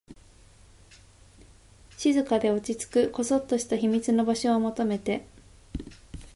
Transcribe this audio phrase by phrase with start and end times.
[1.95, 5.27] 静かで、落ち着く、こそっとした秘密の場所を求めて